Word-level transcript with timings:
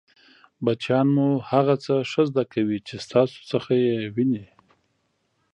بچیان 0.63 1.07
مو 1.15 1.27
هغه 1.49 1.75
څه 1.83 1.93
ښه 2.11 2.21
زده 2.29 2.43
کوي 2.53 2.77
چې 2.87 2.95
ستاسو 3.05 3.37
څخه 3.51 3.71
يې 3.85 3.93
ویني! 4.15 4.45